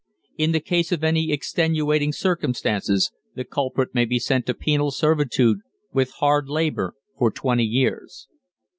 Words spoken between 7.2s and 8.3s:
twenty years.